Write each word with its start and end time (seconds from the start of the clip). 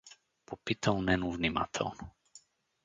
попитал 0.45 0.99
Нено 1.01 1.29
внимателно. 1.31 2.15